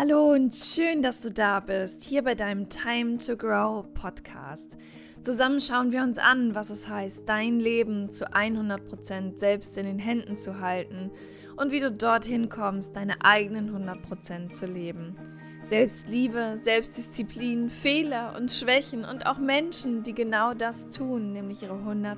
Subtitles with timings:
[0.00, 4.76] Hallo und schön, dass du da bist, hier bei deinem Time to Grow Podcast.
[5.22, 9.98] Zusammen schauen wir uns an, was es heißt, dein Leben zu 100% selbst in den
[9.98, 11.10] Händen zu halten
[11.56, 15.16] und wie du dorthin kommst, deine eigenen 100% zu leben.
[15.64, 22.14] Selbstliebe, Selbstdisziplin, Fehler und Schwächen und auch Menschen, die genau das tun, nämlich ihre 100%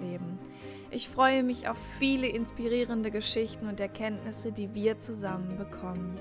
[0.00, 0.38] leben.
[0.90, 6.18] Ich freue mich auf viele inspirierende Geschichten und Erkenntnisse, die wir zusammen bekommen.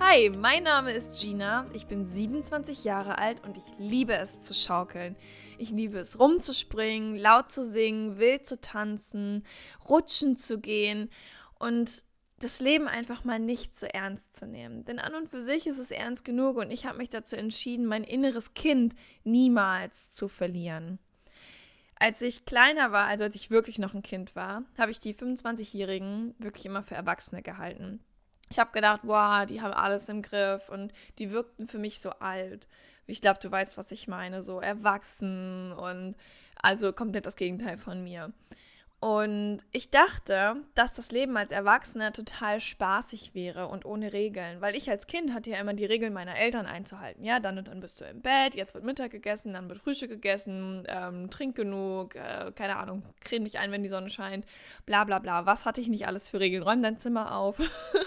[0.00, 1.66] Hi, mein Name ist Gina.
[1.74, 5.16] Ich bin 27 Jahre alt und ich liebe es zu schaukeln.
[5.58, 9.44] Ich liebe es rumzuspringen, laut zu singen, wild zu tanzen,
[9.88, 11.10] rutschen zu gehen
[11.58, 12.04] und
[12.38, 14.84] das Leben einfach mal nicht so ernst zu nehmen.
[14.84, 17.84] Denn an und für sich ist es ernst genug und ich habe mich dazu entschieden,
[17.84, 20.98] mein inneres Kind niemals zu verlieren.
[21.96, 25.14] Als ich kleiner war, also als ich wirklich noch ein Kind war, habe ich die
[25.14, 28.00] 25-Jährigen wirklich immer für Erwachsene gehalten.
[28.52, 32.10] Ich habe gedacht, wow, die haben alles im Griff und die wirkten für mich so
[32.10, 32.68] alt.
[33.06, 36.16] Ich glaube, du weißt, was ich meine, so erwachsen und
[36.60, 38.30] also komplett das Gegenteil von mir.
[39.02, 44.76] Und ich dachte, dass das Leben als Erwachsener total spaßig wäre und ohne Regeln, weil
[44.76, 47.24] ich als Kind hatte ja immer die Regeln meiner Eltern einzuhalten.
[47.24, 50.10] Ja, dann und dann bist du im Bett, jetzt wird Mittag gegessen, dann wird Frühstück
[50.10, 54.46] gegessen, ähm, trink genug, äh, keine Ahnung, creme dich ein, wenn die Sonne scheint,
[54.86, 55.46] bla bla bla.
[55.46, 56.62] Was hatte ich nicht alles für Regeln?
[56.62, 57.58] Räum dein Zimmer auf.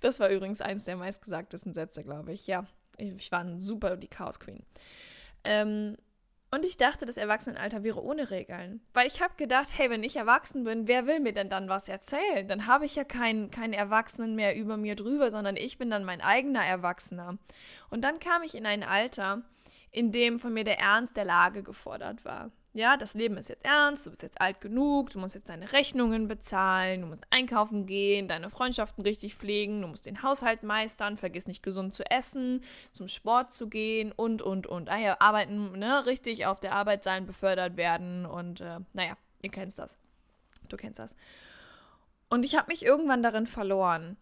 [0.00, 2.46] das war übrigens eins der meistgesagtesten Sätze, glaube ich.
[2.46, 2.64] Ja,
[2.96, 4.64] ich, ich war super die Chaos Queen.
[5.44, 5.96] Ähm,
[6.50, 8.80] und ich dachte, das Erwachsenenalter wäre ohne Regeln.
[8.94, 11.88] Weil ich habe gedacht, hey, wenn ich erwachsen bin, wer will mir denn dann was
[11.88, 12.48] erzählen?
[12.48, 16.04] Dann habe ich ja keinen kein Erwachsenen mehr über mir drüber, sondern ich bin dann
[16.04, 17.36] mein eigener Erwachsener.
[17.90, 19.42] Und dann kam ich in ein Alter,
[19.90, 22.50] in dem von mir der Ernst der Lage gefordert war.
[22.78, 25.72] Ja, das Leben ist jetzt ernst, du bist jetzt alt genug, du musst jetzt deine
[25.72, 31.16] Rechnungen bezahlen, du musst einkaufen gehen, deine Freundschaften richtig pflegen, du musst den Haushalt meistern,
[31.16, 32.60] vergiss nicht gesund zu essen,
[32.92, 34.90] zum Sport zu gehen und, und, und.
[34.90, 39.50] Ah ja, arbeiten, ne, richtig auf der Arbeit sein, befördert werden und, äh, naja, ihr
[39.50, 39.98] kennt das.
[40.68, 41.16] Du kennst das.
[42.30, 44.16] Und ich habe mich irgendwann darin verloren.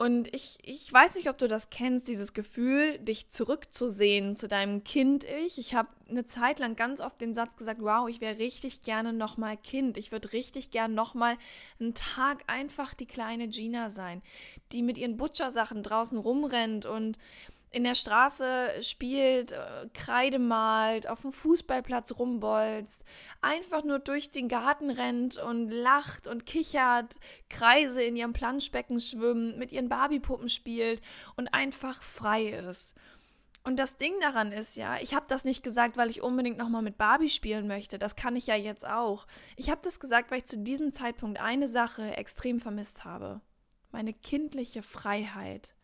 [0.00, 4.84] Und ich, ich weiß nicht, ob du das kennst, dieses Gefühl, dich zurückzusehen zu deinem
[4.84, 5.58] Kind-Ich.
[5.58, 9.12] Ich habe eine Zeit lang ganz oft den Satz gesagt, wow, ich wäre richtig gerne
[9.12, 9.96] nochmal Kind.
[9.96, 11.36] Ich würde richtig gerne nochmal
[11.80, 14.22] einen Tag einfach die kleine Gina sein,
[14.70, 17.18] die mit ihren Butcher-Sachen draußen rumrennt und
[17.70, 23.04] in der Straße spielt, äh, Kreide malt, auf dem Fußballplatz rumbolzt,
[23.40, 27.16] einfach nur durch den Garten rennt und lacht und kichert,
[27.48, 31.02] Kreise in ihrem Planschbecken schwimmt, mit ihren Barbiepuppen spielt
[31.36, 32.94] und einfach frei ist.
[33.64, 36.80] Und das Ding daran ist ja, ich habe das nicht gesagt, weil ich unbedingt nochmal
[36.80, 37.98] mit Barbie spielen möchte.
[37.98, 39.26] Das kann ich ja jetzt auch.
[39.56, 43.42] Ich habe das gesagt, weil ich zu diesem Zeitpunkt eine Sache extrem vermisst habe.
[43.90, 45.74] Meine kindliche Freiheit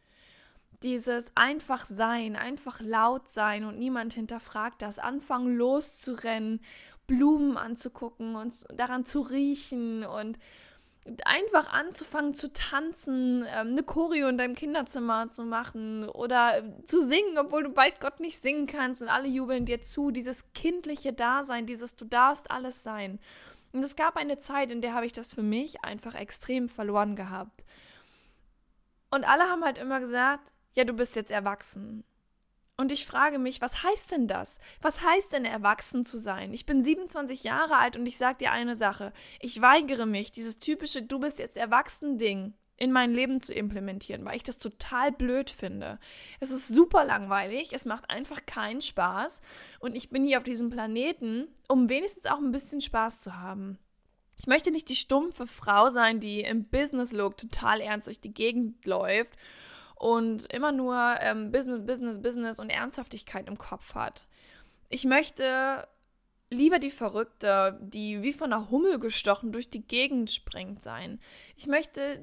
[0.84, 6.60] dieses einfach sein, einfach laut sein und niemand hinterfragt das, anfangen loszurennen,
[7.06, 10.38] Blumen anzugucken und daran zu riechen und
[11.26, 17.36] einfach anzufangen zu tanzen, ähm, eine Choreo in deinem Kinderzimmer zu machen oder zu singen,
[17.38, 21.66] obwohl du weiß Gott nicht singen kannst und alle jubeln dir zu, dieses kindliche Dasein,
[21.66, 23.18] dieses du darfst alles sein.
[23.72, 27.16] Und es gab eine Zeit, in der habe ich das für mich einfach extrem verloren
[27.16, 27.64] gehabt.
[29.10, 32.04] Und alle haben halt immer gesagt, ja, du bist jetzt erwachsen.
[32.76, 34.58] Und ich frage mich, was heißt denn das?
[34.82, 36.52] Was heißt denn erwachsen zu sein?
[36.52, 39.12] Ich bin 27 Jahre alt und ich sage dir eine Sache.
[39.40, 44.24] Ich weigere mich, dieses typische Du bist jetzt erwachsen Ding in mein Leben zu implementieren,
[44.24, 46.00] weil ich das total blöd finde.
[46.40, 49.42] Es ist super langweilig, es macht einfach keinen Spaß
[49.78, 53.78] und ich bin hier auf diesem Planeten, um wenigstens auch ein bisschen Spaß zu haben.
[54.36, 58.84] Ich möchte nicht die stumpfe Frau sein, die im Business-Look total ernst durch die Gegend
[58.84, 59.34] läuft
[60.04, 64.26] und immer nur ähm, Business, Business, Business und Ernsthaftigkeit im Kopf hat.
[64.90, 65.88] Ich möchte
[66.50, 71.20] lieber die Verrückte, die wie von einer Hummel gestochen durch die Gegend springt sein.
[71.56, 72.22] Ich möchte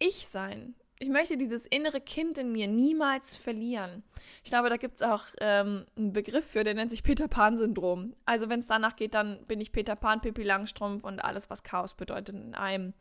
[0.00, 0.74] ich sein.
[0.98, 4.02] Ich möchte dieses innere Kind in mir niemals verlieren.
[4.42, 8.16] Ich glaube, da gibt es auch ähm, einen Begriff für, der nennt sich Peter Pan-Syndrom.
[8.24, 11.62] Also wenn es danach geht, dann bin ich Peter Pan, Pippi Langstrumpf und alles, was
[11.62, 12.92] Chaos bedeutet in einem.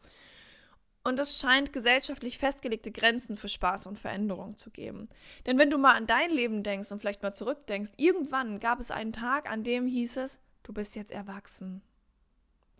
[1.05, 5.09] Und es scheint gesellschaftlich festgelegte Grenzen für Spaß und Veränderung zu geben.
[5.45, 8.89] Denn wenn du mal an dein Leben denkst und vielleicht mal zurückdenkst, irgendwann gab es
[8.89, 11.81] einen Tag, an dem hieß es, du bist jetzt erwachsen.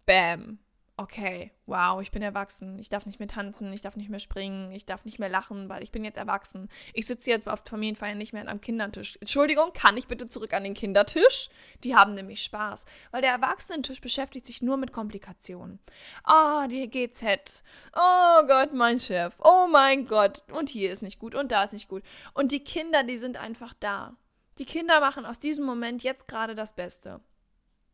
[0.06, 0.60] Bam.
[0.96, 4.72] Okay, wow, ich bin erwachsen, ich darf nicht mehr tanzen, ich darf nicht mehr springen,
[4.72, 6.70] ich darf nicht mehr lachen, weil ich bin jetzt erwachsen.
[6.94, 9.18] Ich sitze jetzt auf Familienfeiern nicht mehr am Kindertisch.
[9.20, 11.50] Entschuldigung, kann ich bitte zurück an den Kindertisch?
[11.84, 15.80] Die haben nämlich Spaß, weil der Erwachsenentisch beschäftigt sich nur mit Komplikationen.
[16.24, 17.64] Ah, oh, die GZ.
[17.96, 19.36] Oh Gott, mein Chef.
[19.44, 20.44] Oh mein Gott.
[20.52, 22.04] Und hier ist nicht gut und da ist nicht gut.
[22.34, 24.16] Und die Kinder, die sind einfach da.
[24.60, 27.20] Die Kinder machen aus diesem Moment jetzt gerade das Beste.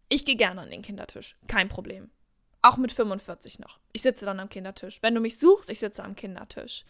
[0.10, 1.38] Ich gehe gerne an den Kindertisch.
[1.48, 2.10] Kein Problem.
[2.62, 3.80] Auch mit 45 noch.
[3.94, 5.02] Ich sitze dann am Kindertisch.
[5.02, 6.86] Wenn du mich suchst, ich sitze am Kindertisch.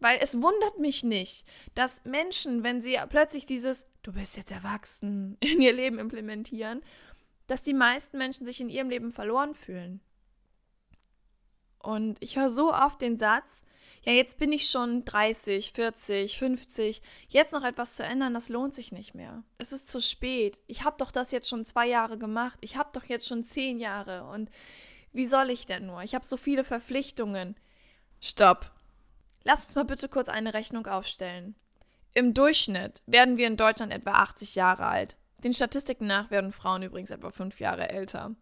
[0.00, 5.36] Weil es wundert mich nicht, dass Menschen, wenn sie plötzlich dieses Du bist jetzt erwachsen
[5.40, 6.82] in ihr Leben implementieren,
[7.46, 10.00] dass die meisten Menschen sich in ihrem Leben verloren fühlen.
[11.78, 13.64] Und ich höre so oft den Satz,
[14.06, 18.72] ja, jetzt bin ich schon 30, 40, 50, jetzt noch etwas zu ändern, das lohnt
[18.72, 19.42] sich nicht mehr.
[19.58, 20.60] Es ist zu spät.
[20.68, 22.56] Ich habe doch das jetzt schon zwei Jahre gemacht.
[22.60, 24.22] Ich habe doch jetzt schon zehn Jahre.
[24.24, 24.48] Und
[25.12, 26.02] wie soll ich denn nur?
[26.02, 27.56] Ich habe so viele Verpflichtungen.
[28.20, 28.70] Stopp.
[29.42, 31.56] Lass uns mal bitte kurz eine Rechnung aufstellen.
[32.14, 35.16] Im Durchschnitt werden wir in Deutschland etwa 80 Jahre alt.
[35.42, 38.36] Den Statistiken nach werden Frauen übrigens etwa fünf Jahre älter.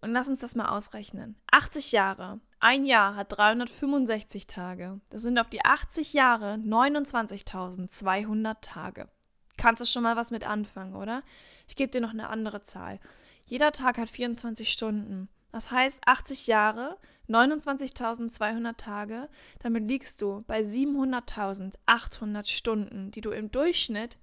[0.00, 1.34] Und lass uns das mal ausrechnen.
[1.50, 2.40] 80 Jahre.
[2.60, 5.00] Ein Jahr hat 365 Tage.
[5.10, 9.08] Das sind auf die 80 Jahre 29.200 Tage.
[9.56, 11.22] Kannst du schon mal was mit anfangen, oder?
[11.68, 12.98] Ich gebe dir noch eine andere Zahl.
[13.44, 15.28] Jeder Tag hat 24 Stunden.
[15.52, 19.28] Das heißt 80 Jahre, 29.200 Tage.
[19.60, 24.18] Damit liegst du bei 700.800 Stunden, die du im Durchschnitt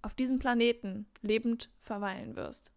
[0.00, 2.70] auf diesem Planeten lebend verweilen wirst.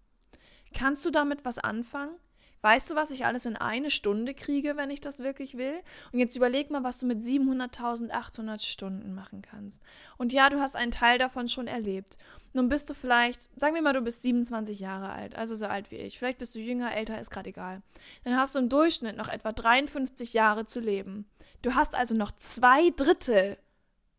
[0.74, 2.16] Kannst du damit was anfangen?
[2.62, 5.80] Weißt du, was ich alles in eine Stunde kriege, wenn ich das wirklich will?
[6.12, 9.80] Und jetzt überleg mal, was du mit 700.800 Stunden machen kannst.
[10.18, 12.18] Und ja, du hast einen Teil davon schon erlebt.
[12.52, 15.92] Nun bist du vielleicht, sagen wir mal, du bist 27 Jahre alt, also so alt
[15.92, 16.18] wie ich.
[16.18, 17.82] Vielleicht bist du jünger, älter, ist gerade egal.
[18.24, 21.30] Dann hast du im Durchschnitt noch etwa 53 Jahre zu leben.
[21.62, 23.58] Du hast also noch zwei Drittel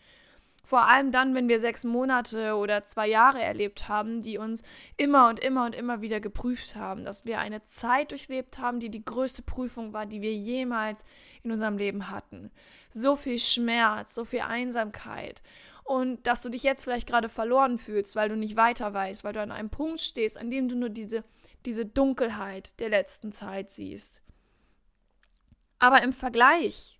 [0.65, 4.63] Vor allem dann, wenn wir sechs Monate oder zwei Jahre erlebt haben, die uns
[4.97, 8.89] immer und immer und immer wieder geprüft haben, dass wir eine Zeit durchlebt haben, die
[8.89, 11.05] die größte Prüfung war, die wir jemals
[11.43, 12.49] in unserem Leben hatten.
[12.89, 15.43] So viel Schmerz, so viel Einsamkeit.
[15.83, 19.33] Und dass du dich jetzt vielleicht gerade verloren fühlst, weil du nicht weiter weißt, weil
[19.33, 21.23] du an einem Punkt stehst, an dem du nur diese,
[21.67, 24.23] diese Dunkelheit der letzten Zeit siehst.
[25.77, 26.99] Aber im Vergleich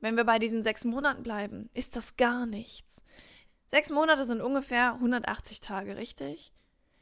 [0.00, 3.02] wenn wir bei diesen sechs Monaten bleiben, ist das gar nichts.
[3.66, 6.52] Sechs Monate sind ungefähr 180 Tage, richtig?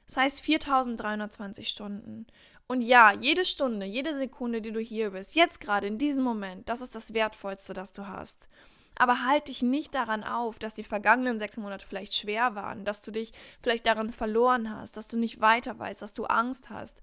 [0.06, 2.26] Das heißt 4320 Stunden.
[2.66, 6.68] Und ja, jede Stunde, jede Sekunde, die du hier bist, jetzt gerade in diesem Moment,
[6.68, 8.48] das ist das Wertvollste, das du hast.
[8.96, 13.02] Aber halt dich nicht daran auf, dass die vergangenen sechs Monate vielleicht schwer waren, dass
[13.02, 17.02] du dich vielleicht daran verloren hast, dass du nicht weiter weißt, dass du Angst hast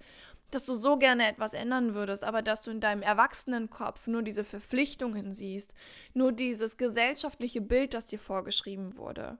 [0.51, 4.43] dass du so gerne etwas ändern würdest, aber dass du in deinem Erwachsenenkopf nur diese
[4.43, 5.73] Verpflichtungen siehst,
[6.13, 9.37] nur dieses gesellschaftliche Bild, das dir vorgeschrieben wurde.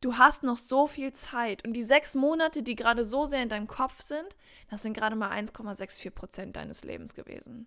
[0.00, 1.66] Du hast noch so viel Zeit.
[1.66, 4.36] Und die sechs Monate, die gerade so sehr in deinem Kopf sind,
[4.70, 7.66] das sind gerade mal 1,64 Prozent deines Lebens gewesen.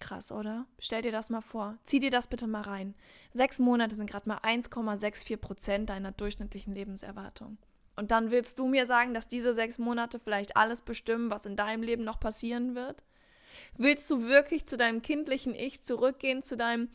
[0.00, 0.66] Krass, oder?
[0.78, 1.76] Stell dir das mal vor.
[1.82, 2.94] Zieh dir das bitte mal rein.
[3.32, 7.58] Sechs Monate sind gerade mal 1,64 Prozent deiner durchschnittlichen Lebenserwartung.
[7.96, 11.56] Und dann willst du mir sagen, dass diese sechs Monate vielleicht alles bestimmen, was in
[11.56, 13.02] deinem Leben noch passieren wird?
[13.76, 16.88] Willst du wirklich zu deinem kindlichen Ich zurückgehen, zu deinem,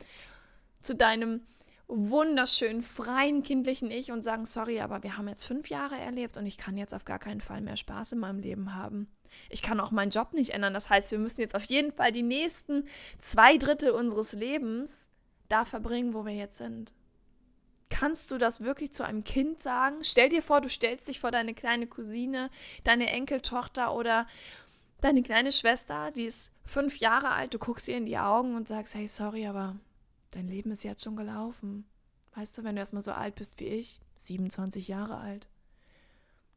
[0.81, 1.41] zu deinem
[1.88, 6.46] wunderschönen, freien kindlichen Ich und sagen, sorry, aber wir haben jetzt fünf Jahre erlebt und
[6.46, 9.08] ich kann jetzt auf gar keinen Fall mehr Spaß in meinem Leben haben.
[9.50, 10.74] Ich kann auch meinen Job nicht ändern.
[10.74, 12.88] Das heißt, wir müssen jetzt auf jeden Fall die nächsten
[13.20, 15.10] zwei Drittel unseres Lebens
[15.50, 16.94] da verbringen, wo wir jetzt sind.
[17.90, 19.98] Kannst du das wirklich zu einem Kind sagen?
[20.02, 22.50] Stell dir vor, du stellst dich vor deine kleine Cousine,
[22.84, 24.25] deine Enkeltochter oder
[25.02, 28.68] deine kleine Schwester, die ist fünf Jahre alt, du guckst ihr in die Augen und
[28.68, 29.75] sagst, hey, sorry, aber
[30.36, 31.86] dein Leben ist jetzt schon gelaufen.
[32.36, 35.48] Weißt du, wenn du erstmal so alt bist wie ich, 27 Jahre alt,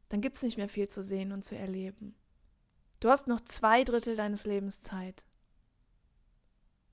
[0.09, 2.15] dann gibt es nicht mehr viel zu sehen und zu erleben.
[2.99, 5.23] Du hast noch zwei Drittel deines Lebens Zeit.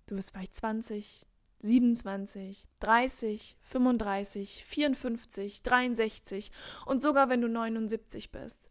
[0.07, 1.27] Du bist vielleicht 20,
[1.61, 6.53] 27, 30, 35, 54, 63
[6.85, 8.69] und sogar wenn du 79 bist.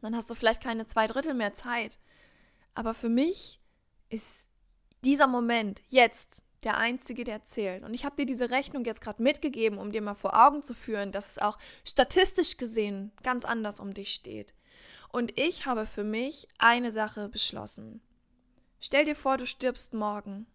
[0.00, 1.98] Dann hast du vielleicht keine zwei Drittel mehr Zeit.
[2.74, 3.60] Aber für mich
[4.08, 4.48] ist
[5.04, 7.84] dieser Moment jetzt der einzige, der zählt.
[7.84, 10.74] Und ich habe dir diese Rechnung jetzt gerade mitgegeben, um dir mal vor Augen zu
[10.74, 14.54] führen, dass es auch statistisch gesehen ganz anders um dich steht.
[15.10, 18.00] Und ich habe für mich eine Sache beschlossen.
[18.80, 20.46] Stell dir vor, du stirbst morgen.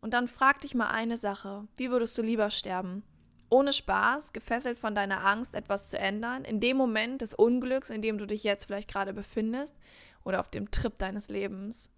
[0.00, 1.66] Und dann frag dich mal eine Sache.
[1.76, 3.02] Wie würdest du lieber sterben?
[3.50, 8.02] Ohne Spaß, gefesselt von deiner Angst, etwas zu ändern, in dem Moment des Unglücks, in
[8.02, 9.76] dem du dich jetzt vielleicht gerade befindest,
[10.24, 11.90] oder auf dem Trip deines Lebens.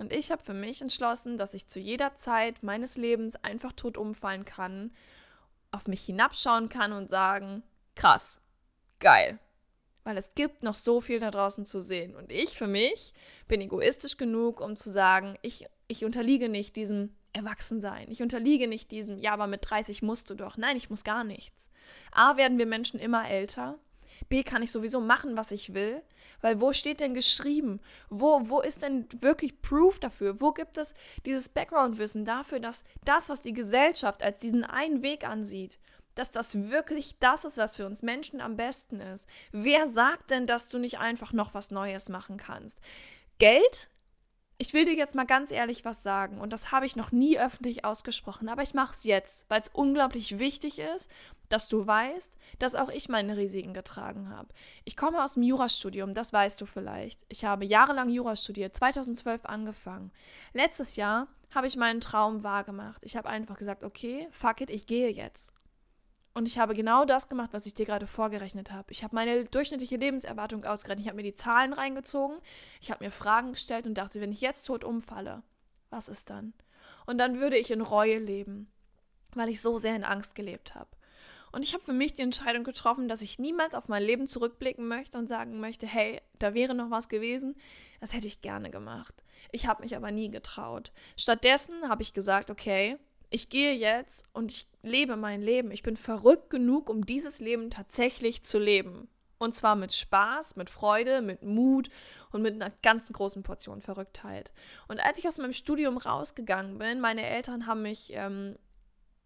[0.00, 3.98] Und ich habe für mich entschlossen, dass ich zu jeder Zeit meines Lebens einfach tot
[3.98, 4.92] umfallen kann,
[5.72, 7.62] auf mich hinabschauen kann und sagen,
[7.96, 8.40] krass,
[8.98, 9.38] geil.
[10.02, 12.16] Weil es gibt noch so viel da draußen zu sehen.
[12.16, 13.12] Und ich für mich
[13.46, 18.10] bin egoistisch genug, um zu sagen, ich, ich unterliege nicht diesem Erwachsensein.
[18.10, 20.56] Ich unterliege nicht diesem, ja, aber mit 30 musst du doch.
[20.56, 21.70] Nein, ich muss gar nichts.
[22.10, 23.78] A, werden wir Menschen immer älter.
[24.28, 26.02] B, kann ich sowieso machen, was ich will.
[26.40, 27.80] Weil wo steht denn geschrieben?
[28.08, 30.40] Wo, wo ist denn wirklich Proof dafür?
[30.40, 30.94] Wo gibt es
[31.26, 35.78] dieses Background-Wissen dafür, dass das, was die Gesellschaft als diesen einen Weg ansieht,
[36.14, 39.28] dass das wirklich das ist, was für uns Menschen am besten ist?
[39.52, 42.78] Wer sagt denn, dass du nicht einfach noch was Neues machen kannst?
[43.38, 43.89] Geld
[44.60, 47.38] ich will dir jetzt mal ganz ehrlich was sagen und das habe ich noch nie
[47.38, 51.10] öffentlich ausgesprochen, aber ich mache es jetzt, weil es unglaublich wichtig ist,
[51.48, 54.48] dass du weißt, dass auch ich meine Risiken getragen habe.
[54.84, 57.24] Ich komme aus dem Jurastudium, das weißt du vielleicht.
[57.30, 60.12] Ich habe jahrelang Jura studiert, 2012 angefangen.
[60.52, 63.00] Letztes Jahr habe ich meinen Traum wahrgemacht.
[63.02, 65.54] Ich habe einfach gesagt, okay, fuck it, ich gehe jetzt.
[66.32, 68.92] Und ich habe genau das gemacht, was ich dir gerade vorgerechnet habe.
[68.92, 71.04] Ich habe meine durchschnittliche Lebenserwartung ausgerechnet.
[71.04, 72.38] Ich habe mir die Zahlen reingezogen.
[72.80, 75.42] Ich habe mir Fragen gestellt und dachte, wenn ich jetzt tot umfalle,
[75.90, 76.54] was ist dann?
[77.06, 78.70] Und dann würde ich in Reue leben,
[79.34, 80.90] weil ich so sehr in Angst gelebt habe.
[81.52, 84.86] Und ich habe für mich die Entscheidung getroffen, dass ich niemals auf mein Leben zurückblicken
[84.86, 87.56] möchte und sagen möchte, hey, da wäre noch was gewesen.
[87.98, 89.24] Das hätte ich gerne gemacht.
[89.50, 90.92] Ich habe mich aber nie getraut.
[91.16, 92.98] Stattdessen habe ich gesagt, okay,
[93.30, 95.70] ich gehe jetzt und ich lebe mein Leben.
[95.70, 99.08] Ich bin verrückt genug, um dieses Leben tatsächlich zu leben.
[99.38, 101.88] Und zwar mit Spaß, mit Freude, mit Mut
[102.30, 104.52] und mit einer ganz großen Portion Verrücktheit.
[104.86, 108.56] Und als ich aus meinem Studium rausgegangen bin, meine Eltern haben mich ähm,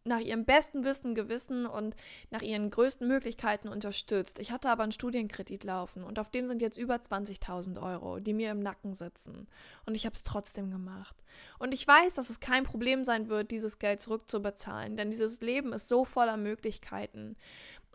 [0.04, 1.96] nach ihrem besten Wissen, Gewissen und
[2.30, 4.38] nach ihren größten Möglichkeiten unterstützt.
[4.38, 8.34] Ich hatte aber einen Studienkredit laufen und auf dem sind jetzt über 20.000 Euro, die
[8.34, 9.48] mir im Nacken sitzen.
[9.86, 11.16] Und ich habe es trotzdem gemacht.
[11.58, 15.72] Und ich weiß, dass es kein Problem sein wird, dieses Geld zurückzubezahlen, denn dieses Leben
[15.72, 17.36] ist so voller Möglichkeiten.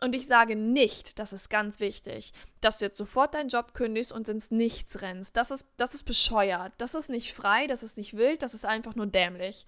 [0.02, 4.12] Und ich sage nicht, das ist ganz wichtig, dass du jetzt sofort deinen Job kündigst
[4.12, 5.36] und ins Nichts rennst.
[5.36, 6.72] Das ist, das ist bescheuert.
[6.78, 9.66] Das ist nicht frei, das ist nicht wild, das ist einfach nur dämlich.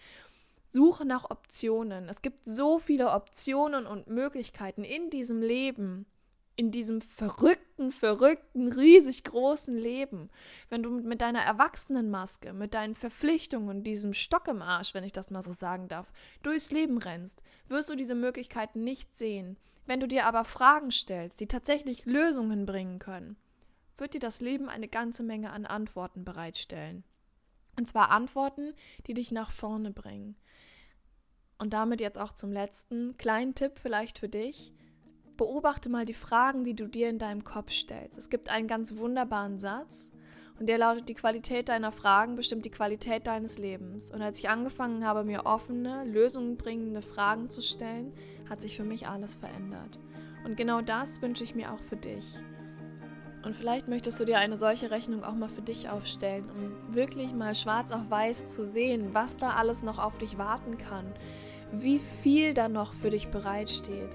[0.73, 2.09] Suche nach Optionen.
[2.09, 6.07] Es gibt so viele Optionen und Möglichkeiten in diesem Leben,
[6.57, 10.31] in diesem verrückten, verrückten, riesig großen Leben.
[10.71, 15.31] Wenn du mit deiner Erwachsenenmaske, mit deinen Verpflichtungen, diesem Stock im Arsch, wenn ich das
[15.31, 16.11] mal so sagen darf,
[16.43, 19.59] durchs Leben rennst, wirst du diese Möglichkeiten nicht sehen.
[19.85, 23.37] Wenn du dir aber Fragen stellst, die tatsächlich Lösungen bringen können,
[23.99, 27.05] wird dir das Leben eine ganze Menge an Antworten bereitstellen.
[27.77, 28.75] Und zwar Antworten,
[29.07, 30.37] die dich nach vorne bringen.
[31.59, 34.73] Und damit jetzt auch zum letzten kleinen Tipp vielleicht für dich.
[35.37, 38.19] Beobachte mal die Fragen, die du dir in deinem Kopf stellst.
[38.19, 40.11] Es gibt einen ganz wunderbaren Satz
[40.59, 44.13] und der lautet, die Qualität deiner Fragen bestimmt die Qualität deines Lebens.
[44.13, 48.13] Und als ich angefangen habe, mir offene, lösungenbringende Fragen zu stellen,
[48.49, 49.99] hat sich für mich alles verändert.
[50.45, 52.39] Und genau das wünsche ich mir auch für dich.
[53.45, 57.35] Und vielleicht möchtest du dir eine solche Rechnung auch mal für dich aufstellen, um wirklich
[57.35, 61.07] mal schwarz auf weiß zu sehen, was da alles noch auf dich warten kann,
[61.73, 64.11] wie viel da noch für dich bereitsteht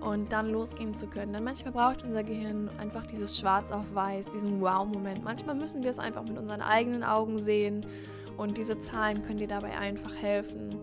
[0.00, 1.32] und dann losgehen zu können.
[1.32, 5.22] Denn manchmal braucht unser Gehirn einfach dieses Schwarz auf Weiß, diesen Wow-Moment.
[5.22, 7.86] Manchmal müssen wir es einfach mit unseren eigenen Augen sehen
[8.36, 10.76] und diese Zahlen können dir dabei einfach helfen.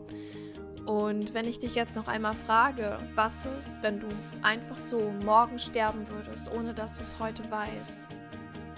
[0.85, 4.07] Und wenn ich dich jetzt noch einmal frage, was ist, wenn du
[4.41, 8.09] einfach so morgen sterben würdest, ohne dass du es heute weißt,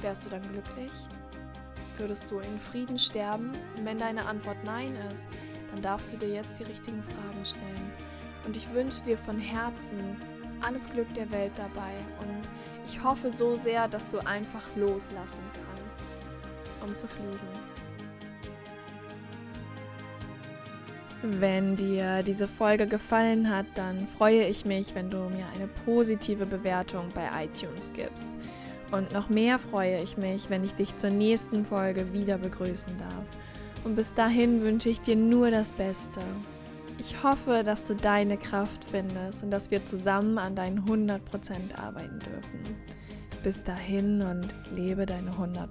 [0.02, 0.92] wärst du dann glücklich?
[1.98, 3.52] Würdest du in Frieden sterben?
[3.76, 5.30] Und wenn deine Antwort Nein ist,
[5.72, 7.92] dann darfst du dir jetzt die richtigen Fragen stellen.
[8.46, 10.22] Und ich wünsche dir von Herzen
[10.62, 11.94] alles Glück der Welt dabei.
[12.20, 12.48] Und
[12.86, 16.00] ich hoffe so sehr, dass du einfach loslassen kannst,
[16.84, 17.65] um zu fliegen.
[21.28, 26.46] Wenn dir diese Folge gefallen hat, dann freue ich mich, wenn du mir eine positive
[26.46, 28.30] Bewertung bei iTunes gibst.
[28.92, 33.26] Und noch mehr freue ich mich, wenn ich dich zur nächsten Folge wieder begrüßen darf.
[33.84, 36.20] Und bis dahin wünsche ich dir nur das Beste.
[37.00, 41.20] Ich hoffe, dass du deine Kraft findest und dass wir zusammen an deinen 100%
[41.76, 42.60] arbeiten dürfen.
[43.44, 45.66] Bis dahin und lebe deine 100%.